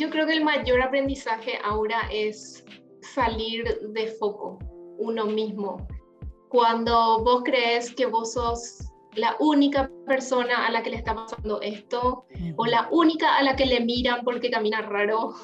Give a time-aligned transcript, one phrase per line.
[0.00, 2.64] Yo creo que el mayor aprendizaje ahora es
[3.02, 4.58] salir de foco,
[4.96, 5.86] uno mismo.
[6.48, 8.78] Cuando vos crees que vos sos
[9.14, 12.24] la única persona a la que le está pasando esto,
[12.56, 15.34] o la única a la que le miran porque camina raro,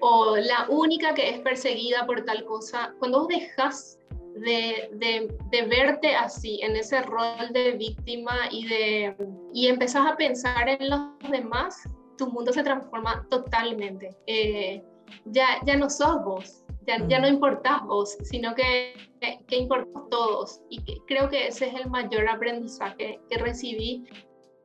[0.00, 4.00] o la única que es perseguida por tal cosa, cuando vos dejas
[4.34, 9.16] de, de, verte así, en ese rol de víctima y, de,
[9.54, 11.84] y empezás a pensar en los demás,
[12.16, 14.16] tu mundo se transforma totalmente.
[14.26, 14.82] Eh,
[15.26, 20.60] ya, ya no sos vos, ya, ya no importás vos, sino que, que, importamos todos.
[20.70, 24.04] Y creo que ese es el mayor aprendizaje que recibí.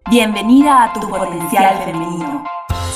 [0.10, 2.46] Bienvenida a tu potencial femenino.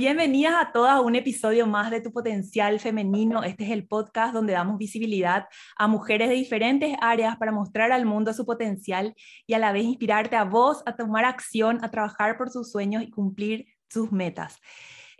[0.00, 3.42] Bienvenidas a todas a un episodio más de Tu Potencial Femenino.
[3.42, 8.06] Este es el podcast donde damos visibilidad a mujeres de diferentes áreas para mostrar al
[8.06, 9.12] mundo su potencial
[9.44, 13.02] y a la vez inspirarte a vos a tomar acción, a trabajar por sus sueños
[13.02, 14.60] y cumplir sus metas.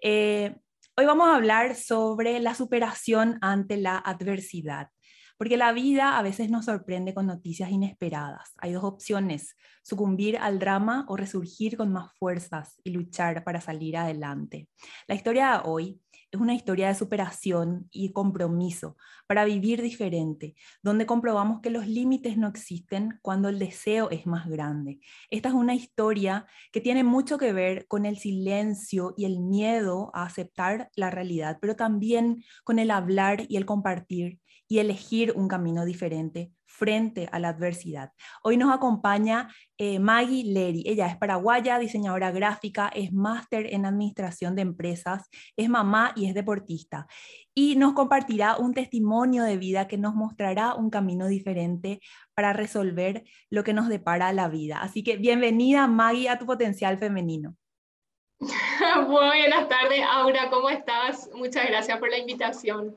[0.01, 0.55] Eh,
[0.97, 4.91] hoy vamos a hablar sobre la superación ante la adversidad.
[5.39, 8.53] Porque la vida a veces nos sorprende con noticias inesperadas.
[8.59, 13.97] Hay dos opciones, sucumbir al drama o resurgir con más fuerzas y luchar para salir
[13.97, 14.69] adelante.
[15.07, 21.07] La historia de hoy es una historia de superación y compromiso para vivir diferente, donde
[21.07, 25.01] comprobamos que los límites no existen cuando el deseo es más grande.
[25.31, 30.11] Esta es una historia que tiene mucho que ver con el silencio y el miedo
[30.15, 35.49] a aceptar la realidad, pero también con el hablar y el compartir y elegir un
[35.49, 38.13] camino diferente frente a la adversidad.
[38.43, 39.49] Hoy nos acompaña
[39.79, 40.85] eh, Maggie Leri.
[40.87, 46.35] Ella es paraguaya, diseñadora gráfica, es máster en administración de empresas, es mamá y es
[46.35, 47.07] deportista.
[47.55, 52.01] Y nos compartirá un testimonio de vida que nos mostrará un camino diferente
[52.35, 54.81] para resolver lo que nos depara la vida.
[54.81, 57.57] Así que bienvenida Maggie a tu potencial femenino.
[59.09, 61.29] Buenas tardes, Aura, ¿cómo estás?
[61.35, 62.97] Muchas gracias por la invitación.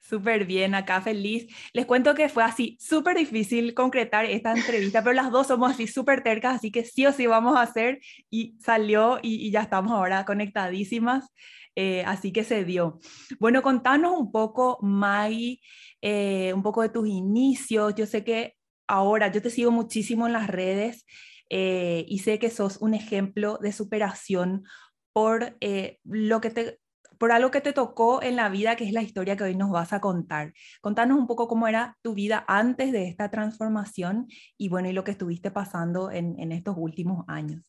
[0.00, 1.46] Súper bien, acá feliz.
[1.74, 5.86] Les cuento que fue así súper difícil concretar esta entrevista, pero las dos somos así
[5.86, 8.00] súper tercas, así que sí o sí vamos a hacer
[8.30, 11.28] y salió y, ya estamos ahora conectadísimas,
[11.76, 12.98] eh, así que se dio.
[13.38, 15.60] Bueno, contanos un poco, Maggie,
[16.00, 17.94] eh, un poco de tus inicios.
[17.94, 18.56] Yo sé que
[18.88, 21.04] ahora yo te sigo muchísimo en las redes
[21.50, 24.64] eh, y sé que sos un ejemplo de superación
[25.12, 25.56] por
[26.04, 26.79] lo que te
[27.20, 29.70] por algo que te tocó en la vida, que es la historia que hoy nos
[29.70, 30.54] vas a contar.
[30.80, 34.26] Contanos un poco cómo era tu vida antes de esta transformación
[34.56, 37.62] y bueno, y lo que estuviste pasando en, estos últimos años.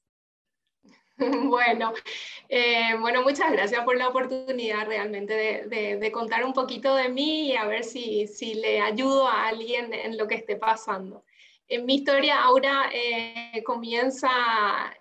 [1.51, 1.93] Bueno,
[2.49, 7.55] eh, bueno, muchas gracias por la oportunidad realmente de, contar un poquito de mí y
[7.55, 11.23] a ver si, si le ayudo a alguien en lo que esté pasando.
[11.71, 14.29] En mi historia, Aura eh, comienza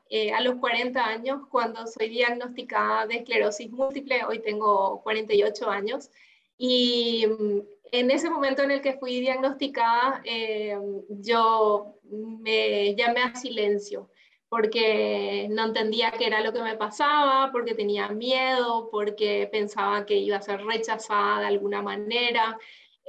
[0.08, 6.10] eh, a los 40 años, cuando soy diagnosticada de esclerosis múltiple, hoy tengo 48 años,
[6.56, 7.58] y mm,
[7.90, 14.08] en ese momento en el que fui diagnosticada, eh, yo me llamé a silencio,
[14.48, 20.18] porque no entendía qué era lo que me pasaba, porque tenía miedo, porque pensaba que
[20.18, 22.56] iba a ser rechazada de alguna manera,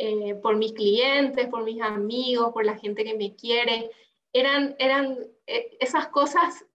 [0.03, 3.91] eh, por mis clientes, por mis amigos, por la gente que me quiere.
[4.33, 6.65] Eran, eran eh, esas cosas,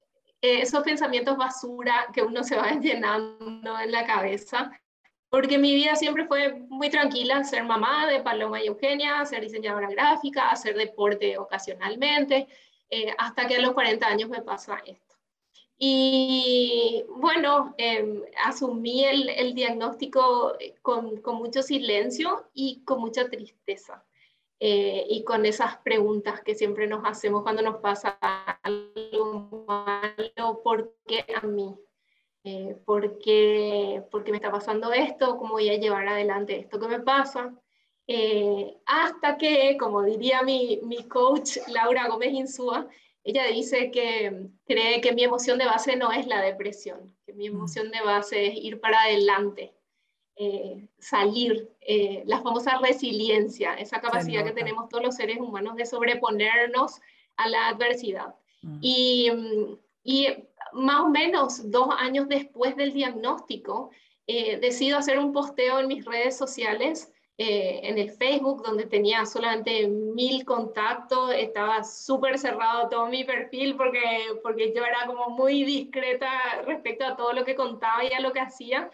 [0.40, 4.70] eh, esos pensamientos basura que uno se va llenando en la cabeza.
[5.28, 9.90] Porque mi vida siempre fue muy tranquila, ser mamá de Paloma y Eugenia, ser diseñadora
[9.90, 12.46] gráfica, hacer deporte ocasionalmente,
[13.18, 15.05] hasta que a los 40 años me pasa esto.
[15.78, 24.04] Y bueno, em, asumí el, diagnóstico con, mucho silencio y con mucha tristeza.
[24.58, 28.18] Eh, y con esas preguntas que siempre nos hacemos cuando nos pasa
[28.62, 31.76] algo malo, ¿por qué a mí?
[32.44, 35.36] Eh, ¿por, qué, me está pasando esto?
[35.36, 37.52] ¿Cómo voy a llevar adelante esto que me pasa?
[38.06, 42.88] Eh, hasta que, como diría mi, mi coach Laura Gómez Insúa,
[43.26, 47.50] ella dice que cree que mi emoción de base no es la depresión, que mi
[47.50, 47.54] mm.
[47.54, 49.74] emoción de base es ir para adelante,
[50.36, 55.86] eh, salir, eh, la famosa resiliencia, esa capacidad que tenemos todos los seres humanos de
[55.86, 57.00] sobreponernos
[57.36, 58.36] a la adversidad.
[58.62, 58.78] Mm.
[58.80, 59.30] Y,
[60.04, 60.28] y,
[60.72, 63.90] más o menos dos años después del diagnóstico,
[64.28, 69.26] eh, decido hacer un posteo en mis redes sociales, eh, en el Facebook, donde tenía
[69.26, 74.00] solamente mil contactos, estaba súper cerrado todo mi perfil porque,
[74.42, 76.30] porque yo era como muy discreta
[76.64, 78.90] respecto a todo lo que contaba y a lo que hacía.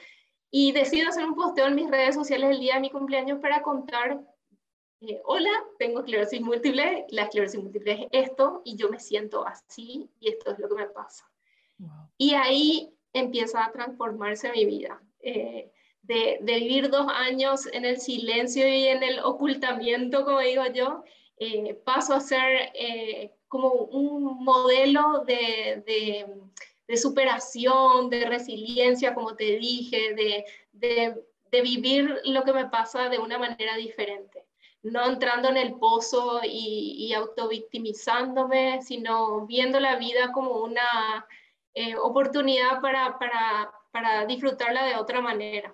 [0.50, 3.62] Y decido hacer un posteo en mis redes sociales el día de mi cumpleaños para
[3.62, 4.20] contar,
[5.02, 10.10] eh, hola, tengo esclerosis múltiple, la esclerosis múltiple es esto y yo me siento así
[10.18, 11.30] y esto es lo que me pasa.
[12.18, 15.00] Y ahí empieza a transformarse mi vida.
[15.20, 15.70] Eh,
[16.02, 21.04] de, vivir dos años en el silencio y en el ocultamiento, como digo yo,
[21.38, 25.82] eh, paso a ser eh, como un modelo de,
[26.86, 30.14] de, superación, de resiliencia, como te dije,
[30.72, 31.24] de,
[31.62, 34.44] vivir lo que me pasa de una manera diferente.
[34.82, 41.26] No entrando en el pozo y, y autovictimizándome, sino viendo la vida como una
[42.02, 45.72] oportunidad para, para para disfrutarla de otra manera.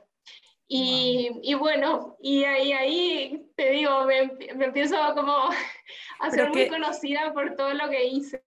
[0.71, 5.35] Y, y, bueno, y ahí, ahí te digo, me, me empiezo como
[6.21, 8.45] a ser muy conocida por todo lo que hice.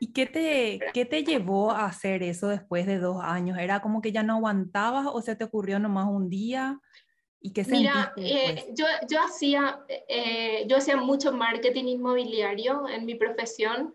[0.00, 3.58] ¿Y qué te, qué te llevó a hacer eso después de dos años?
[3.58, 6.80] ¿Era como que ya no aguantabas o se te ocurrió nomás un día?
[7.40, 13.16] ¿Y qué Mira, eh, yo, yo, hacía, eh, yo hacía mucho marketing inmobiliario en mi
[13.16, 13.94] profesión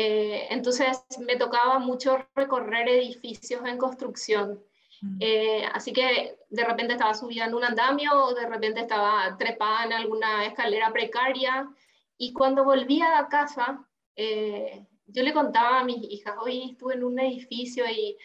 [0.00, 4.62] eh, entonces me tocaba mucho recorrer edificios en construcción.
[5.00, 5.18] Mm.
[5.20, 9.92] Eh, así que de repente estaba subida en un andamio de repente estaba trepada en
[9.92, 11.68] alguna escalera precaria.
[12.16, 13.86] Y cuando volvía a casa,
[14.16, 18.16] eh, yo le contaba a mis hijas, hoy estuve en un edificio y,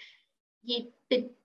[0.64, 0.94] y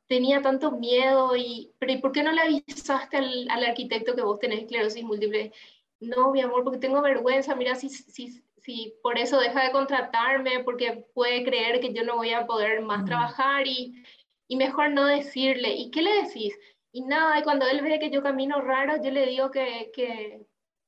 [0.09, 4.41] tenía tanto miedo, y, pero ¿por qué no le avisaste al, al, arquitecto que vos
[4.41, 5.53] tenés esclerosis múltiple?
[6.01, 10.65] No, mi amor, porque tengo vergüenza, mira, si, si, si por eso deja de contratarme,
[10.65, 14.03] porque puede creer que yo no voy a poder más trabajar y,
[14.49, 15.75] y mejor no decirle.
[15.75, 16.59] ¿Y qué le decís?
[16.91, 20.41] Y nada, y cuando él ve que yo camino raro, yo le digo que, que,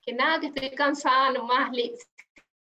[0.03, 1.71] que nada, que estoy cansada nomás.
[1.73, 1.93] Le,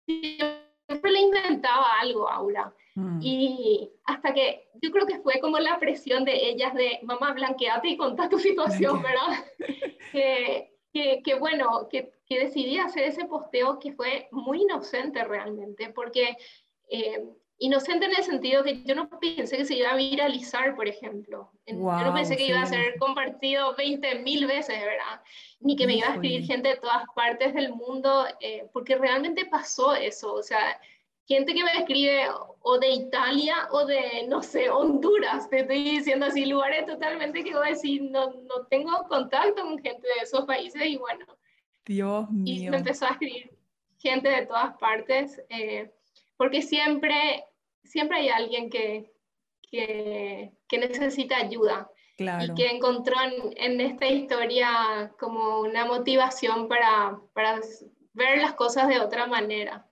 [0.05, 2.73] siempre le inventaba algo, Aura.
[2.95, 3.19] Mm.
[3.21, 7.89] Y hasta que yo creo que fue como la presión de ellas de, mamá, blanqueate
[7.89, 9.45] y contá tu situación, ¿verdad?
[10.11, 15.91] que, que, que, bueno, que, que, decidí hacer ese posteo que fue muy inocente realmente,
[15.91, 16.35] porque
[16.89, 17.23] eh,
[17.59, 21.51] inocente en el sentido que yo no pensé que se iba a viralizar, por ejemplo.
[21.67, 25.21] yo no pensé que iba a ser compartido 20 mil veces, ¿verdad?
[25.59, 29.45] Ni que me iba a escribir gente de todas partes del mundo, eh, porque realmente
[29.45, 30.79] pasó eso, o sea,
[31.27, 32.27] gente que me escribe
[32.61, 37.53] o de Italia o de, no sé, Honduras, te estoy diciendo así, lugares totalmente que
[37.53, 41.25] voy a decir, no, no tengo contacto con gente de esos países y bueno.
[41.85, 42.63] Dios mío.
[42.63, 43.51] Y me empezó a escribir
[43.99, 45.91] gente de todas partes, eh,
[46.39, 47.43] porque siempre,
[47.83, 49.11] siempre hay alguien que,
[49.69, 51.91] que, que necesita ayuda.
[52.15, 52.45] Claro.
[52.45, 57.59] Y que encontró en, en, esta historia como una motivación para, para
[58.13, 59.85] ver las cosas de otra manera.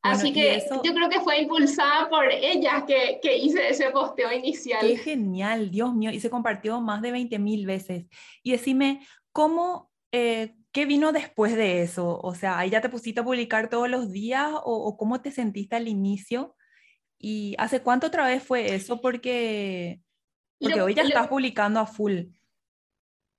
[0.00, 4.86] Así que yo creo que fue impulsada por ella que, que, hice ese posteo inicial.
[4.86, 8.06] Qué genial, Dios mío, y se compartió más de 20 mil veces.
[8.44, 12.20] Y decime, ¿cómo, eh, qué vino después de eso?
[12.22, 15.76] O sea, ¿ahí ya te pusiste a publicar todos los días o, cómo te sentiste
[15.76, 16.56] al inicio?
[17.18, 19.00] ¿Y hace cuánto otra vez fue eso?
[19.00, 20.00] Porque,
[20.60, 22.26] porque hoy ya estás publicando a full.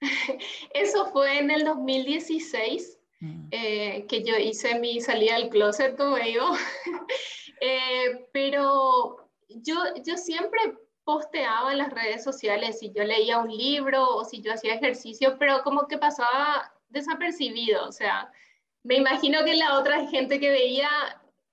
[0.74, 3.48] Eso fue en el 2016 Mm.
[3.52, 6.46] Eh, que yo hice mi salida del closet, como digo.
[7.62, 14.08] eh, pero yo, yo siempre posteaba en las redes sociales si yo leía un libro
[14.08, 17.88] o si yo hacía ejercicio, pero como que pasaba desapercibido.
[17.88, 18.32] O sea,
[18.84, 20.90] me imagino que la otra gente que veía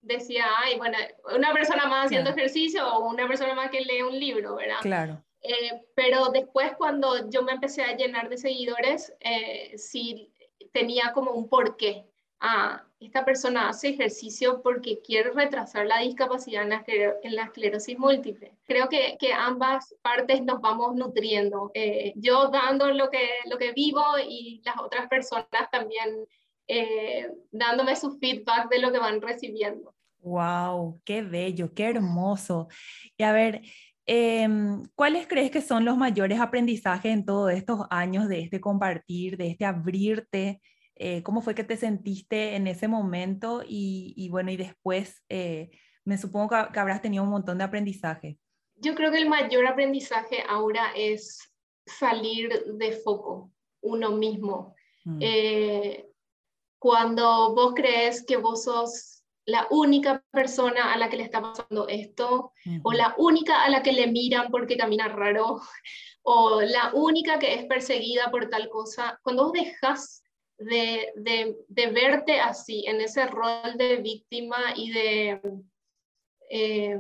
[0.01, 0.97] decía, ay, bueno,
[1.35, 4.79] una persona más haciendo ejercicio o una persona más que lee un libro, ¿verdad?
[4.83, 5.23] Claro.
[5.43, 10.33] Eh, pero después cuando yo me empecé a llenar de seguidores, eh, sí
[10.73, 12.07] tenía como un porqué.
[12.41, 16.85] Ah, esta persona hace ejercicio porque quiere retrasar la discapacidad en la,
[17.23, 18.53] en la esclerosis múltiple.
[18.67, 21.71] Creo que, que, ambas partes nos vamos nutriendo.
[21.75, 26.27] Eh, yo dando lo que, lo que vivo y las otras personas también
[26.69, 29.95] eh, dándome su feedback de lo que van recibiendo.
[30.19, 31.01] ¡Wow!
[31.05, 31.73] ¡Qué bello!
[31.73, 32.69] ¡Qué hermoso!
[33.17, 33.63] Y a ver,
[34.05, 39.37] em, ¿cuáles crees que son los mayores aprendizajes en todos estos años de este compartir,
[39.37, 40.61] de este abrirte?
[40.97, 43.63] Eh, ¿Cómo fue que te sentiste en ese momento?
[43.67, 45.71] Y, bueno, y después eh,
[46.05, 48.39] me supongo que, habrás tenido un montón de aprendizaje.
[48.77, 51.53] Yo creo que el mayor aprendizaje ahora es
[51.87, 54.75] salir de foco uno mismo.
[55.05, 55.19] Mm.
[55.21, 56.07] Eh,
[56.79, 61.87] cuando vos crees que vos sos la única persona a la que le está pasando
[61.89, 65.61] esto, o la única a la que le miran porque camina raro,
[66.23, 69.21] o la única que es perseguida por tal cosa.
[69.23, 70.25] Cuando vos dejas
[70.59, 75.41] de, de, verte así, en ese rol de víctima y de...
[76.51, 76.99] Eh,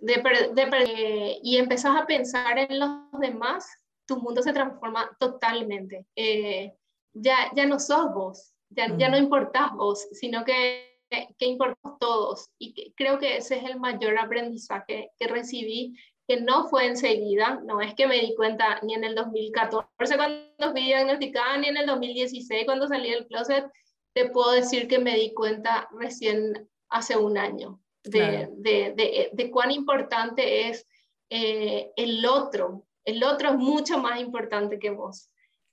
[0.00, 3.66] de, y empezás a pensar en los demás,
[4.06, 6.06] tu mundo se transforma totalmente.
[6.14, 6.74] Eh,
[7.12, 10.94] ya, ya no sos vos, ya, ya no importás vos, sino que
[11.38, 12.50] que importamos todos.
[12.58, 15.96] Y creo que ese es el mayor aprendizaje que recibí,
[16.26, 20.72] que no fue enseguida, no es que me di cuenta ni en el 2014 cuando
[20.72, 23.66] fui diagnosticada, ni en el 2016 cuando salí del closet,
[24.14, 29.70] te puedo decir que me di cuenta recién hace un año de, de, de, cuán
[29.70, 30.86] importante es
[31.30, 32.86] eh, el otro.
[33.04, 35.30] El otro es mucho más importante que vos.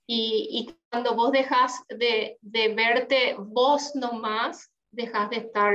[0.08, 5.74] Y, y cuando vos dejas de, de verte vos nomás, dejas de estar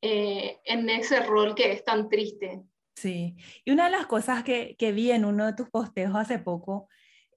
[0.00, 2.62] eh, en ese rol que es tan triste.
[3.00, 6.40] Sí, y una de las cosas que, que vi en uno de tus posteos hace
[6.40, 6.88] poco,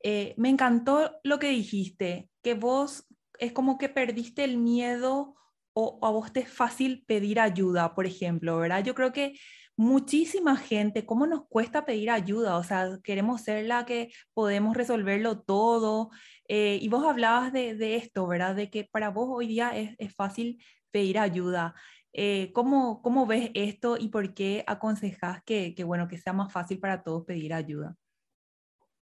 [0.04, 3.06] eh, me encantó lo que dijiste, que vos
[3.38, 5.36] es como que perdiste el miedo
[5.74, 8.84] o, a vos te es fácil pedir ayuda, por ejemplo, ¿verdad?
[8.84, 9.34] Yo creo que
[9.78, 12.58] muchísima gente, ¿cómo nos cuesta pedir ayuda?
[12.58, 16.10] O sea, queremos ser la que podemos resolverlo todo.
[16.48, 18.56] Eh, y vos hablabas de, de, esto, ¿verdad?
[18.56, 21.76] De que para vos hoy día es, es fácil pedir ayuda.
[22.14, 26.52] Eh, ¿cómo, ¿cómo, ves esto y por qué aconsejas que, que, bueno, que sea más
[26.52, 27.96] fácil para todos pedir ayuda?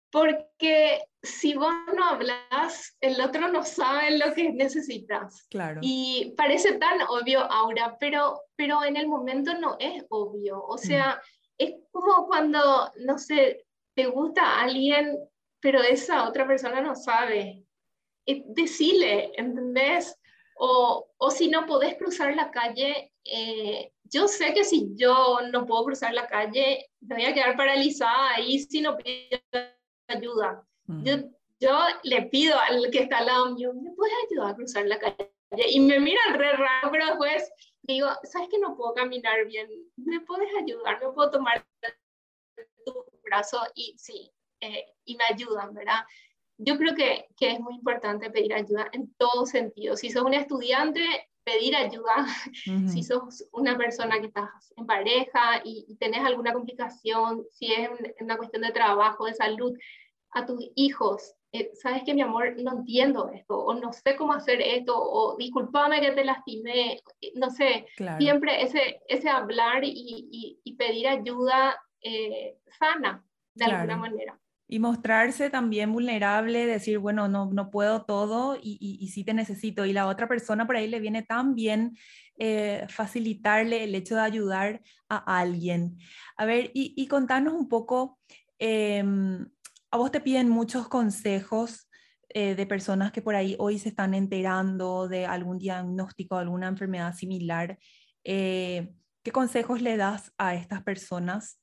[0.09, 5.45] Porque si vos no hablas, el otro no sabe lo que necesitas.
[5.49, 5.79] Claro.
[5.83, 10.59] Y parece tan obvio ahora, pero, pero en el momento no es obvio.
[10.59, 10.79] O mm.
[10.79, 11.21] sea,
[11.57, 15.17] es como cuando, no sé, te gusta alguien,
[15.59, 17.63] pero esa otra persona no sabe.
[18.25, 20.17] Decile, ¿entendés?
[20.59, 25.65] O, o si no podés cruzar la calle, eh, yo sé que si yo no
[25.65, 29.39] puedo cruzar la calle, me voy a quedar paralizada ahí si no pido
[30.07, 30.65] ayuda.
[31.03, 31.17] yo,
[31.59, 34.99] yo, le pido al que está al lado mío, ¿me puedes ayudar a cruzar la
[34.99, 35.31] calle?
[35.69, 37.51] Y me miran re raro, pero después
[37.83, 39.69] digo, ¿sabes que no puedo caminar bien?
[39.95, 41.01] ¿Me puedes ayudar?
[41.01, 41.65] ¿Me puedo tomar
[42.85, 43.59] tu brazo?
[43.75, 46.05] Y sí, eh, y me ayudan, ¿verdad?
[46.57, 49.95] Yo creo que, que, es muy importante pedir ayuda en todo sentido.
[49.95, 51.01] Si sos un estudiante,
[51.47, 52.27] pedir ayuda.
[52.91, 58.35] Si sos una persona que estás en pareja y, tenés alguna complicación, si es una
[58.35, 59.73] cuestión de trabajo, de salud,
[60.31, 64.33] a tus hijos, eh, sabes que mi amor, no entiendo esto, o no sé cómo
[64.33, 67.85] hacer esto, o discúlpame que te lastimé, eh, no sé,
[68.19, 73.23] siempre ese, ese hablar y, y, pedir ayuda eh, sana
[73.55, 74.37] de alguna manera.
[74.67, 79.85] Y mostrarse también vulnerable, decir, bueno, no, no puedo todo y, y, sí te necesito.
[79.85, 81.97] Y la otra persona por ahí le viene tan bien
[82.37, 85.97] eh, facilitarle el hecho de ayudar a alguien.
[86.35, 88.19] A ver, y, y contarnos un poco,
[88.59, 89.47] em,
[89.89, 91.87] a vos te piden muchos consejos
[92.29, 97.15] eh, de personas que por ahí hoy se están enterando de algún diagnóstico, alguna enfermedad
[97.15, 97.79] similar.
[98.23, 98.93] Eh,
[99.23, 101.59] ¿Qué consejos le das a estas personas?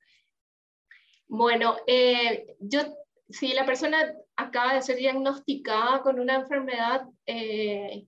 [1.37, 2.81] Bueno, eh, yo,
[3.29, 8.07] si la persona acaba de ser diagnosticada con una enfermedad, eh,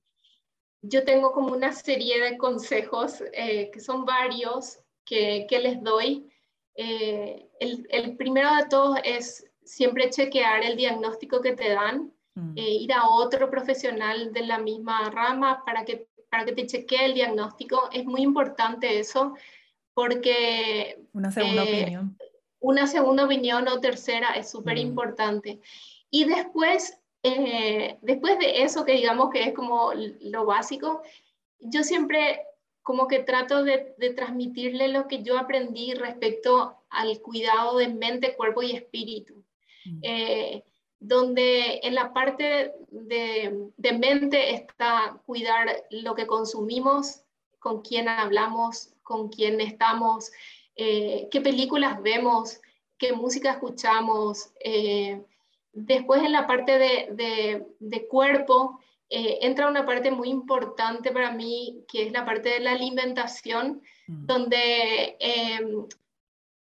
[0.81, 6.31] yo tengo como una serie de consejos, eh, que son varios, que, que les doy.
[6.77, 12.53] El, el, primero de todos es siempre chequear el diagnóstico que te dan, mm.
[12.55, 17.15] ir a otro profesional de la misma rama para que, para que te chequee el
[17.15, 17.89] diagnóstico.
[17.93, 19.35] Es muy importante eso
[19.95, 21.03] porque...
[21.13, 22.17] Una segunda opinión
[22.67, 25.61] una segunda opinión o tercera es súper importante.
[26.11, 31.01] Y después, eh, después de eso, que digamos que es como lo básico,
[31.61, 32.41] yo siempre
[32.83, 38.63] como que trato de, transmitirle lo que yo aprendí respecto al cuidado de mente, cuerpo
[38.65, 39.45] y espíritu.
[40.03, 40.65] Eh,
[40.99, 47.23] donde en la parte de, de, mente está cuidar lo que consumimos,
[47.61, 50.33] con quién hablamos, con quién estamos,
[50.77, 52.61] eh, qué películas vemos,
[52.99, 54.51] qué música escuchamos.
[54.63, 55.23] Eh,
[55.73, 62.07] después en la parte de, cuerpo eh, entra una parte muy importante para mí, que
[62.07, 64.27] es la parte de la alimentación, mm.
[64.27, 65.17] donde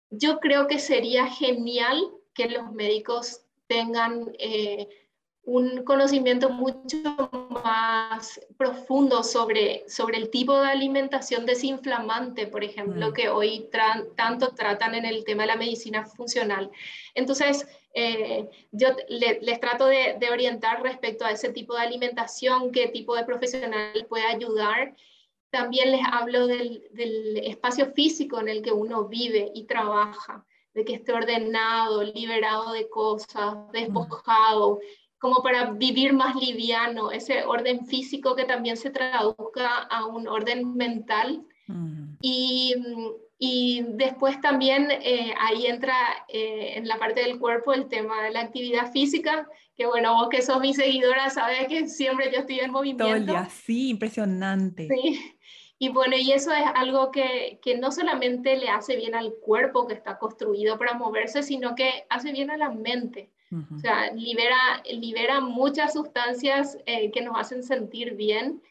[0.10, 2.02] yo creo que sería genial
[2.34, 4.32] que los médicos tengan
[5.46, 6.98] un conocimiento mucho
[7.64, 13.14] más profundo sobre, sobre el tipo de alimentación desinflamante, por ejemplo, mm.
[13.14, 13.70] que hoy
[14.16, 16.72] tanto tratan en el tema de la medicina funcional.
[17.14, 23.16] Entonces, eh, yo les trato de, orientar respecto a ese tipo de alimentación, qué tipo
[23.16, 24.96] de profesional puede ayudar.
[25.52, 26.84] también les hablo del,
[27.44, 32.90] espacio físico en el que uno vive y trabaja, de que esté ordenado, liberado de
[32.90, 34.80] cosas, despojado,
[35.26, 40.76] como para vivir más liviano, ese orden físico que también se traduzca a un orden
[40.76, 41.44] mental.
[42.22, 42.76] y,
[43.40, 45.96] y, después también eh, ahí entra
[46.28, 50.30] eh, en la parte del cuerpo el tema de la actividad física, que bueno, vos
[50.30, 53.06] que sos mi seguidora sabes que siempre yo estoy en movimiento.
[53.06, 54.88] Todo el día, sí, impresionante.
[54.88, 55.40] Sí,
[55.80, 59.88] y bueno, y eso es algo que, que, no solamente le hace bien al cuerpo
[59.88, 63.32] que está construido para moverse, sino que hace bien a la mente.
[63.52, 68.62] O sea, libera, libera muchas sustancias eh, que nos hacen sentir bien.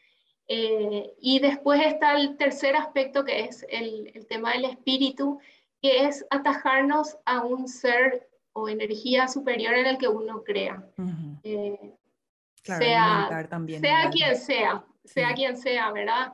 [0.47, 5.39] Eh, y después está el tercer aspecto, que es el, el, tema del espíritu,
[5.81, 10.83] que es atajarnos a un ser o energía superior en el que uno crea.
[11.43, 11.93] Eh,
[12.63, 16.31] sea, también, sea quien sea, sea quien sea, ¿verdad?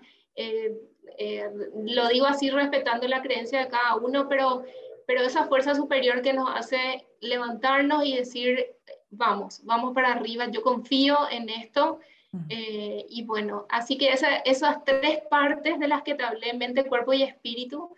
[1.17, 1.49] Eh,
[1.85, 4.63] lo digo así respetando la creencia de cada uno, pero,
[5.07, 8.65] pero esa fuerza superior que nos hace levantarnos y decir,
[9.09, 11.99] vamos, vamos para arriba, yo confío en esto.
[12.47, 17.11] Eh, y bueno, así que esas tres partes de las que te hablé, mente, cuerpo
[17.11, 17.93] y espíritu,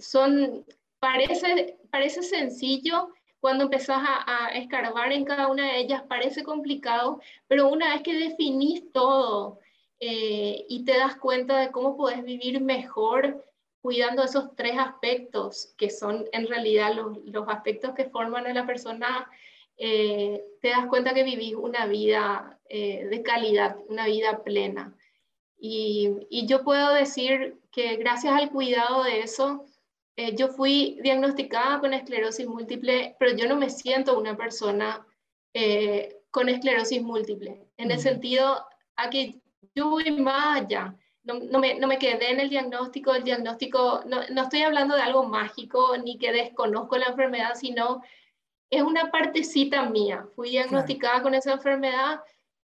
[0.00, 0.64] son,
[0.98, 7.20] parece, parece sencillo, cuando empezás a, a, escarbar en cada una de ellas parece complicado,
[7.48, 9.60] pero una vez que definís todo
[10.02, 13.44] eh, y te das cuenta de cómo puedes vivir mejor
[13.80, 18.66] cuidando esos tres aspectos, que son en realidad los, los aspectos que forman a la
[18.66, 19.28] persona,
[19.76, 24.94] eh, te das cuenta que vivís una vida eh, de calidad, una vida plena.
[25.58, 29.66] Y, y, yo puedo decir que gracias al cuidado de eso,
[30.36, 35.06] yo fui diagnosticada con esclerosis múltiple, pero yo no me siento una persona
[36.30, 39.40] con esclerosis múltiple, en el sentido a que
[39.74, 40.94] yo voy más allá.
[41.22, 44.96] No, no, me, no, me, quedé en el diagnóstico, el diagnóstico, no, no, estoy hablando
[44.96, 48.02] de algo mágico ni que desconozco la enfermedad, sino
[48.70, 50.26] es una partecita mía.
[50.34, 52.20] Fui diagnosticada con esa enfermedad,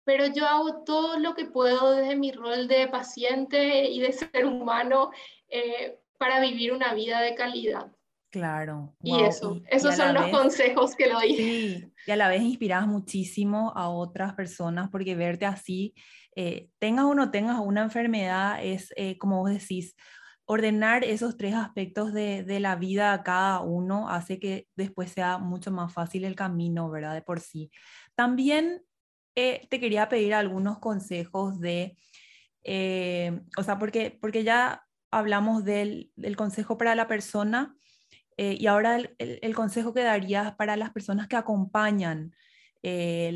[0.04, 4.46] pero yo hago todo lo que puedo desde mi rol de paciente y de ser
[4.46, 5.12] humano
[5.48, 7.92] eh, para vivir una vida de calidad.
[8.32, 8.96] Claro.
[9.04, 11.36] Y eso, esos son los consejos que lo doy.
[11.36, 15.94] Sí, y a la vez inspiras muchísimo a otras personas porque verte así
[16.34, 19.98] eh, tengas o no tengas una enfermedad, es eh, como vos decís,
[20.46, 25.38] ordenar esos tres aspectos de, de, la vida a cada uno hace que después sea
[25.38, 27.14] mucho más fácil el camino, ¿verdad?
[27.14, 27.70] De por sí.
[28.16, 28.82] También
[29.36, 31.98] eh, te quería pedir algunos consejos de,
[33.58, 37.76] o sea, porque, porque ya hablamos del, del consejo para la persona
[38.38, 42.34] y ahora el, el, consejo que darías para las personas que acompañan
[42.84, 43.32] eh,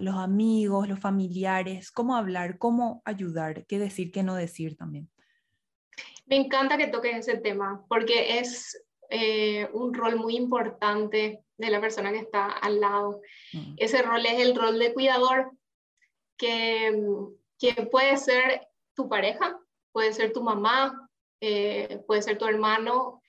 [0.00, 5.08] los amigos, los familiares, cómo hablar, cómo ayudar, qué decir, qué no decir también.
[6.26, 11.80] Me encanta que toques ese tema porque es eh, un rol muy importante de la
[11.80, 13.20] persona que está al lado.
[13.52, 13.74] Mm.
[13.76, 15.52] Ese rol es el rol de cuidador,
[16.36, 16.92] que,
[17.60, 19.56] que puede ser tu pareja,
[19.92, 21.08] puede ser tu mamá,
[21.40, 23.19] eh, puede ser tu hermano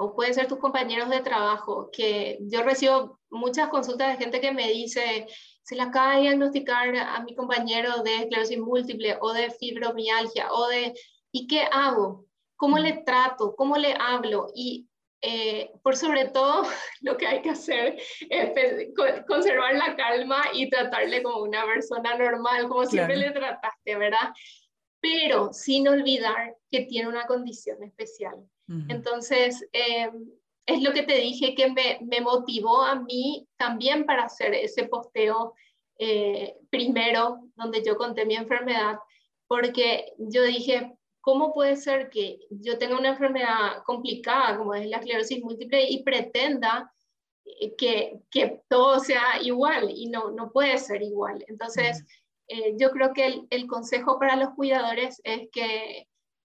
[0.00, 4.50] o pueden ser tus compañeros de trabajo, que yo recibo muchas consultas de gente que
[4.50, 5.26] me dice,
[5.62, 10.68] se le acaba de diagnosticar a mi compañero de esclerosis múltiple o de fibromialgia o
[10.68, 10.94] de,
[11.30, 12.24] ¿y qué hago?
[12.56, 13.54] ¿Cómo le trato?
[13.54, 14.46] ¿Cómo le hablo?
[14.54, 14.88] Y
[15.20, 16.62] eh, por sobre todo,
[17.02, 18.88] lo que hay que hacer es
[19.28, 24.32] conservar la calma y tratarle como una persona normal, como siempre le trataste, ¿verdad?
[24.98, 28.48] Pero sin olvidar que tiene una condición especial
[28.88, 30.30] entonces, em,
[30.66, 34.84] es lo que te dije que me, me, motivó a mí también para hacer ese
[34.84, 35.54] posteo
[35.98, 38.98] eh, primero, donde yo conté mi enfermedad,
[39.48, 44.98] porque yo dije, ¿cómo puede ser que yo tenga una enfermedad complicada como es la
[44.98, 46.92] esclerosis múltiple y pretenda
[47.44, 49.90] eh, que, que todo sea igual?
[49.90, 51.44] Y no, no puede ser igual.
[51.48, 52.04] Entonces,
[52.46, 56.06] eh, yo creo que el, el, consejo para los cuidadores es que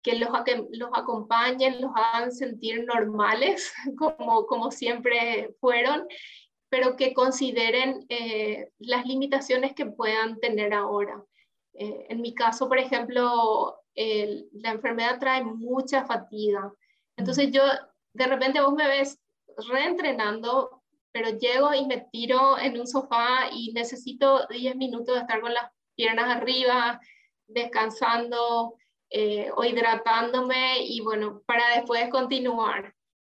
[0.02, 6.06] que los, que los acompañen, los hagan sentir normales, como, como siempre fueron,
[6.68, 11.22] pero que consideren eh, las limitaciones que puedan tener ahora.
[11.74, 13.76] Eh, en mi caso, por ejemplo,
[14.52, 16.72] la enfermedad trae mucha fatiga.
[17.16, 17.62] Entonces yo,
[18.14, 19.20] de repente vos me ves
[19.68, 20.82] reentrenando,
[21.12, 25.52] pero llego y me tiro en un sofá y necesito 10 minutos de estar con
[25.52, 27.00] las piernas arriba,
[27.46, 28.76] descansando,
[29.10, 32.94] eh, o hidratándome y bueno, para después continuar.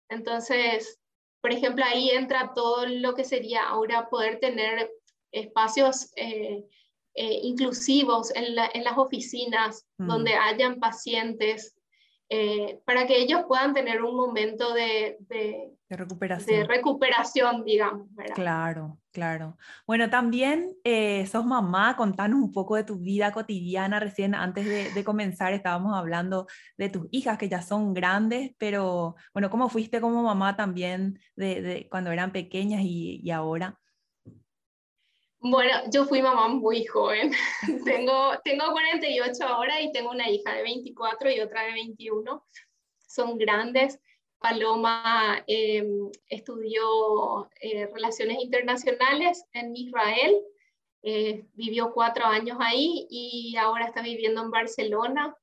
[0.09, 0.99] Entonces,
[1.41, 4.89] por ejemplo, ahí entra todo lo que sería ahora poder tener
[5.31, 6.63] espacios eh,
[7.15, 10.07] eh, inclusivos en, las oficinas, mm.
[10.07, 11.75] donde hayan pacientes,
[12.35, 15.19] eh, para que ellos puedan tener un momento de,
[15.87, 16.61] recuperación.
[16.61, 18.07] de recuperación, digamos.
[18.33, 19.55] Claro, claro.
[19.85, 23.99] Bueno, también eh, sos mamá, contanos un poco de tu vida cotidiana.
[23.99, 29.51] Recién antes de, comenzar estábamos hablando de tus hijas que ya son grandes, pero bueno,
[29.51, 33.79] ¿cómo fuiste como mamá también de, cuando eran pequeñas y, y ahora?
[35.45, 37.33] Bueno, yo fui mamá muy joven.
[37.85, 42.45] tengo, tengo 48 ahora y tengo una hija de 24 y otra de 21.
[43.05, 43.99] Son grandes.
[44.39, 50.33] Paloma em, estudió eh, relaciones internacionales en Israel,
[51.01, 55.35] eh, vivió cuatro años ahí y ahora está viviendo en Barcelona.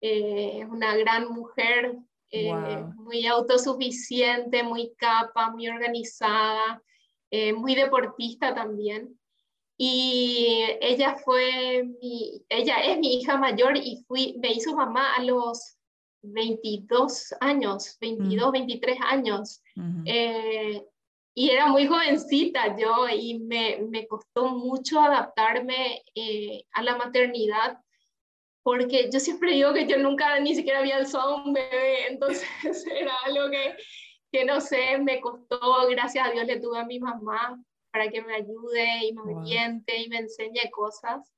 [0.00, 1.96] Eh, es una gran mujer,
[2.96, 6.82] muy autosuficiente, muy capa, muy organizada,
[7.56, 9.17] muy deportista también.
[9.80, 15.22] Y ella fue mi, ella es mi hija mayor y fui, me hizo mamá a
[15.22, 15.78] los
[16.22, 19.62] 22 años, 22, 23 años.
[20.04, 20.84] Eh,
[21.32, 27.78] y era muy jovencita yo y me, me costó mucho adaptarme eh, a la maternidad
[28.64, 32.44] porque yo siempre digo que yo nunca ni siquiera había alzado un bebé, entonces
[32.92, 33.76] era algo que,
[34.32, 38.22] que no sé, me costó, gracias a Dios le tuve a mi mamá para que
[38.22, 41.32] me ayude y me oriente y me enseñe cosas.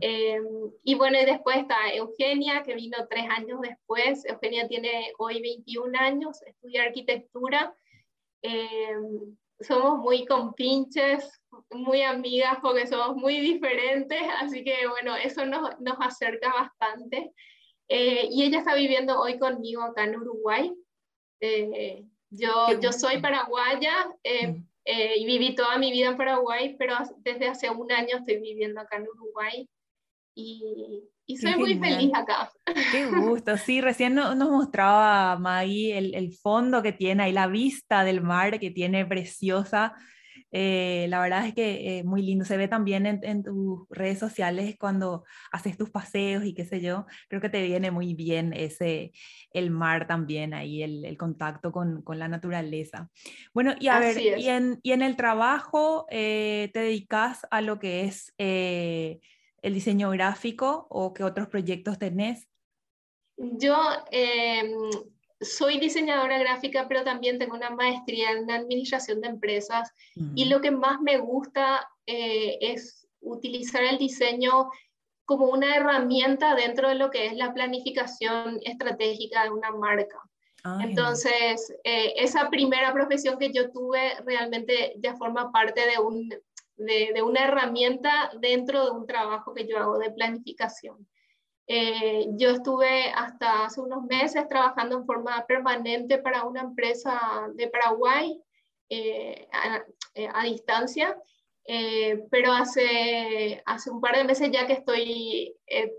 [0.00, 0.46] Em,
[0.82, 4.24] y bueno, y después está Eugenia, que vino tres años después.
[4.24, 7.74] Eugenia tiene hoy 21 años, estudia arquitectura.
[8.42, 15.78] Em, somos muy compinches, muy amigas porque somos muy diferentes, así que bueno, eso nos,
[15.80, 17.32] nos acerca bastante.
[17.88, 20.72] Eh, y ella está viviendo hoy conmigo acá en Uruguay.
[21.40, 24.67] Eh, yo, yo soy paraguaya, eh, mm.
[24.90, 28.80] Eh, y viví toda mi vida en Paraguay, pero desde hace un año estoy viviendo
[28.80, 29.68] acá en Uruguay
[30.34, 32.50] y, y soy muy feliz acá.
[32.92, 38.02] Qué gusto, sí, recién nos mostraba Maggie el, el, fondo que tiene ahí, la vista
[38.02, 39.94] del mar que tiene preciosa.
[40.50, 42.44] Eh, la verdad es que eh, muy lindo.
[42.44, 47.06] Se ve también en, tus redes sociales cuando haces tus paseos y qué sé yo.
[47.28, 49.12] Creo que te viene muy bien ese,
[49.52, 53.10] el mar también ahí, el, el contacto con, con, la naturaleza.
[53.52, 57.78] Bueno, y a ver, y en, y en, el trabajo eh, te dedicas a lo
[57.78, 62.48] que es el diseño gráfico o qué otros proyectos tenés?
[63.36, 63.76] Yo
[64.10, 64.72] em,
[65.40, 69.92] soy diseñadora gráfica, pero también tengo una maestría en administración de empresas
[70.34, 74.70] y lo que más me gusta eh, es utilizar el diseño
[75.24, 80.18] como una herramienta dentro de lo que es la planificación estratégica de una marca.
[80.80, 86.28] Entonces, eh, esa primera profesión que yo tuve realmente ya forma parte de, un,
[86.76, 91.06] de, de una herramienta dentro de un trabajo que yo hago de planificación.
[91.70, 97.68] Eh, yo estuve hasta hace unos meses trabajando en forma permanente para una empresa de
[97.68, 98.40] Paraguay
[98.88, 99.46] eh,
[100.14, 101.14] eh, a, distancia,
[102.30, 105.54] pero hace, hace un par de meses ya que estoy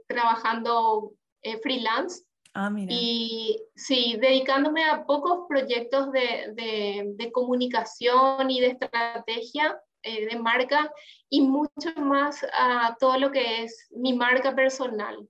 [0.08, 1.14] trabajando
[1.62, 2.24] freelance.
[2.56, 10.36] Ah, y sí, dedicándome a pocos proyectos de, de, de comunicación y de estrategia de
[10.40, 10.92] marca
[11.30, 15.30] y mucho más a todo lo que es mi marca personal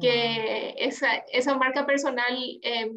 [0.00, 2.92] que esa, esa, marca personal, em,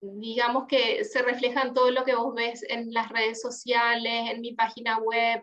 [0.00, 4.40] digamos que se refleja en todo lo que vos ves en las redes sociales, en
[4.40, 5.42] mi página web,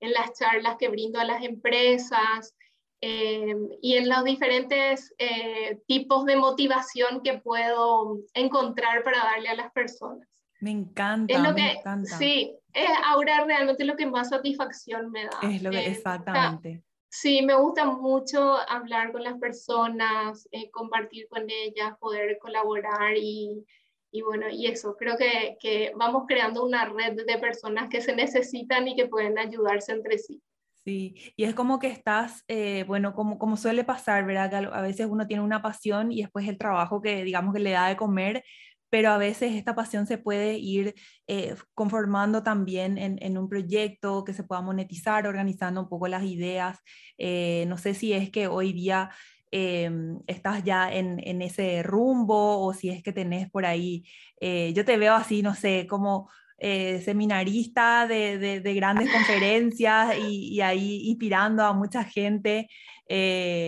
[0.00, 2.54] en las charlas que brindo a las empresas
[3.00, 9.54] em, y en los diferentes eh, tipos de motivación que puedo encontrar para darle a
[9.54, 10.26] las personas.
[10.60, 12.18] Me encanta, me encanta.
[12.18, 15.38] Sí, es ahora realmente lo que más satisfacción me da.
[15.42, 16.82] Es lo que, eh, exactamente.
[17.10, 23.64] Sí, me gusta mucho hablar con las personas, eh, compartir con ellas, poder colaborar y,
[24.10, 28.14] y bueno, y eso, creo que, que, vamos creando una red de personas que se
[28.14, 30.42] necesitan y que pueden ayudarse entre sí.
[30.84, 34.48] Sí, y es como que estás, eh, bueno, como, como suele pasar, ¿verdad?
[34.48, 37.72] Que a veces uno tiene una pasión y después el trabajo que digamos que le
[37.72, 38.44] da de comer,
[38.90, 40.94] pero a veces esta pasión se puede ir
[41.26, 46.78] eh, conformando también en, un proyecto que se pueda monetizar, organizando un poco las ideas.
[47.18, 49.10] Eh, no sé si es que hoy día
[49.50, 54.04] em, estás ya en, ese rumbo o si es que tenés por ahí,
[54.40, 56.28] eh, yo te veo así, no sé, como...
[56.60, 62.68] seminarista de, grandes conferencias y, ahí inspirando a mucha gente.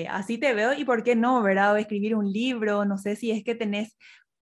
[0.09, 1.75] así te veo y por qué no, ¿verdad?
[1.75, 3.97] O escribir un libro, no sé si es que tenés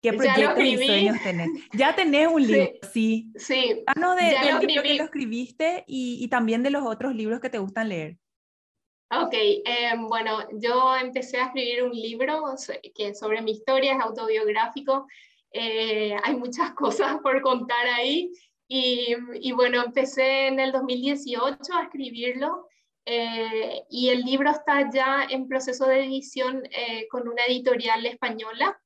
[0.00, 1.48] ¿Qué proyectos y sueños tenés?
[1.72, 3.32] Ya tenés un libro, sí.
[3.36, 3.84] Sí.
[3.84, 7.58] de, del libro que lo escribiste y, y, también de los otros libros que te
[7.58, 8.18] gustan leer.
[9.10, 12.44] Ok, em, bueno, yo empecé a escribir un libro
[12.94, 15.06] que sobre mi historia, es autobiográfico.
[15.52, 18.30] Eh, hay muchas cosas por contar ahí.
[18.68, 22.68] Y, y, bueno, empecé en el 2018 a escribirlo
[23.10, 28.78] eh, y el libro está ya en proceso de edición eh, con una editorial española,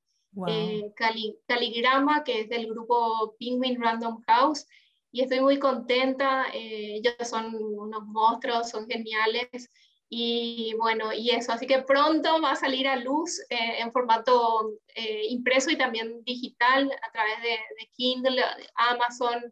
[1.47, 4.67] Caligrama, que es del grupo Penguin Random House.
[5.11, 9.71] Y estoy muy contenta, ellos son unos monstruos, son geniales.
[10.15, 14.75] Y bueno, y eso, así que pronto va a salir a luz eh, en formato
[14.95, 17.57] eh, impreso y también digital a través de,
[17.97, 18.43] Kindle,
[18.75, 19.43] Amazon.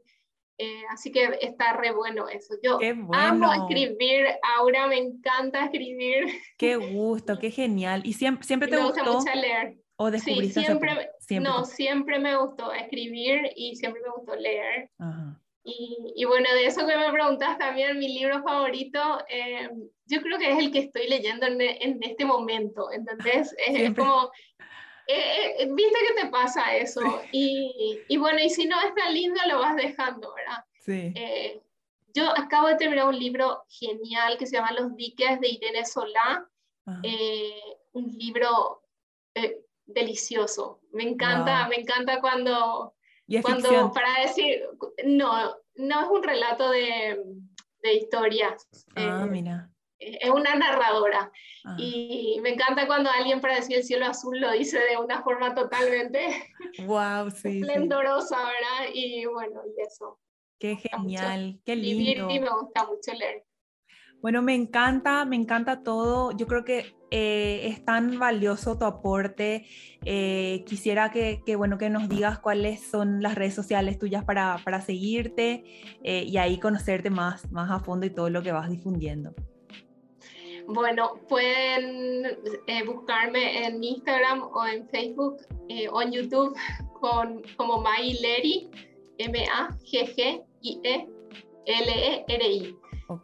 [0.59, 2.57] Eh, así que está re bueno eso.
[2.63, 2.79] Yo
[3.15, 6.27] amo escribir, ahora me encanta escribir.
[6.59, 8.03] Qué gusto, qué genial.
[8.05, 9.15] ¿Y siempre, siempre te me gustó?
[9.15, 9.80] gusta mucho leer.
[10.03, 14.89] ¿O sí, siempre, siempre, No, siempre me gustó escribir y siempre me gustó leer.
[14.99, 15.39] Ajá.
[15.63, 19.69] Y, bueno, de eso que me preguntas también, mi libro favorito, eh,
[20.07, 23.55] yo creo que es el que estoy leyendo en, en este momento, ¿entendés?
[23.59, 24.31] Es, como,
[25.07, 27.03] eh, eh, ¿viste que te pasa eso?
[27.31, 30.65] Y, y, bueno, y si no es tan lindo, lo vas dejando, ¿verdad?
[30.81, 31.13] Sí.
[32.15, 36.49] yo acabo de terminar un libro genial que se llama Los diques de Irene Solá,
[37.93, 38.83] un libro
[39.95, 40.81] delicioso.
[40.93, 42.95] Me encanta, me encanta cuando
[43.43, 44.63] cuando para decir,
[45.05, 47.23] no, no es un relato de,
[47.83, 48.67] de historias.
[48.97, 49.71] Ah, eh, mira.
[49.99, 51.31] Es una narradora.
[51.65, 51.77] Ah.
[51.79, 55.55] Y me encanta cuando alguien para decir el cielo azul lo dice de una forma
[55.55, 56.27] totalmente
[56.87, 58.93] wow, sí, esplendorosa, ¿verdad?
[58.95, 60.19] Y bueno, y eso.
[60.59, 62.31] Qué genial, qué lindo.
[62.31, 63.45] Y me gusta mucho leer.
[64.23, 66.33] Bueno, me encanta, me encanta todo.
[66.33, 69.67] Yo creo que eh, es tan valioso tu aporte.
[70.05, 74.81] Eh, quisiera que, bueno, que nos digas cuáles son las redes sociales tuyas para, para
[74.81, 75.65] seguirte
[76.03, 79.35] eh, y ahí conocerte más, más a fondo y todo lo que vas difundiendo.
[80.67, 82.39] Bueno, pueden
[82.87, 85.39] buscarme en Instagram o en Facebook
[85.91, 86.55] o en YouTube
[87.01, 88.71] con, como Leri,
[89.19, 90.41] M-A-G-G-I-E-L-E-R-I.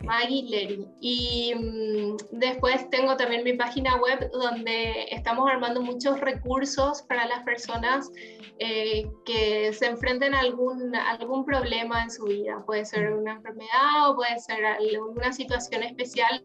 [0.04, 0.86] Maggie Leri.
[1.00, 7.42] Y mm, después tengo también mi página web donde estamos armando muchos recursos para las
[7.44, 8.10] personas
[8.58, 12.62] eh, que se enfrenten a algún, algún problema en su vida.
[12.66, 16.42] Puede ser una enfermedad o puede ser alguna situación especial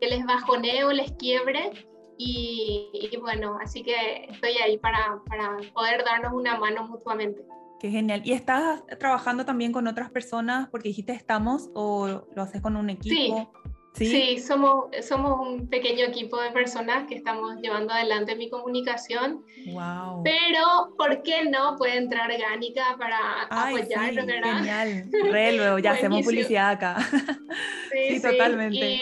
[0.00, 1.70] que les bajonee o les quiebre.
[2.18, 7.42] Y, bueno, así que estoy ahí para, para poder darnos una mano mutuamente.
[7.80, 8.22] Qué genial.
[8.24, 12.90] ¿Y estás trabajando también con otras personas porque dijiste estamos o lo haces con un
[12.90, 13.52] equipo?
[13.96, 19.42] Sí, sí, somos, somos un pequeño equipo de personas que estamos llevando adelante mi comunicación.
[19.68, 20.22] Wow.
[20.22, 21.76] Pero, ¿por qué no?
[21.76, 24.56] Puede entrar Orgánica para apoyarnos, ¿verdad?
[24.56, 25.10] Genial.
[25.32, 26.96] Re, luego ya hacemos publicidad acá.
[27.92, 29.00] Sí, sí, totalmente.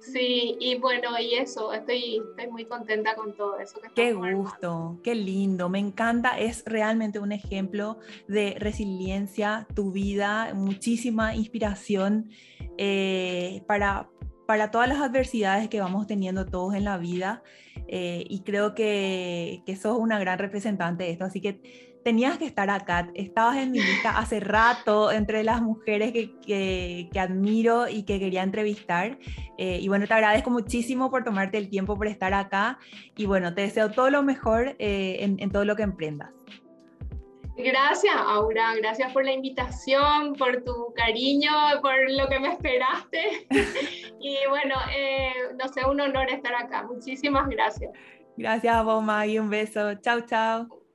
[0.00, 3.78] Sí, y bueno, y eso, estoy, estoy muy contenta con todo eso.
[3.94, 11.34] qué gusto, qué lindo, me encanta, es realmente un ejemplo de resiliencia, tu vida, muchísima
[11.34, 12.30] inspiración
[12.78, 14.08] eh, para,
[14.46, 17.42] para todas las adversidades que vamos teniendo todos en la vida
[17.86, 22.46] eh, y creo que, que sos una gran representante de esto, así que tenías que
[22.46, 28.04] estar acá, estabas en mi lista hace rato entre las mujeres que, que, admiro y
[28.04, 29.18] que quería entrevistar.
[29.58, 32.78] Eh, y bueno, te agradezco muchísimo por tomarte el tiempo por estar acá
[33.16, 36.30] y bueno, te deseo todo lo mejor eh, en, en, todo lo que emprendas.
[37.56, 43.46] Gracias, Aura, gracias por la invitación, por tu cariño, por lo que me esperaste.
[44.20, 46.84] y bueno, eh, no sé, un honor estar acá.
[46.84, 47.92] Muchísimas gracias.
[48.36, 49.40] Gracias a vos, Maggie.
[49.40, 49.94] Un beso.
[49.96, 50.79] Chao, chao.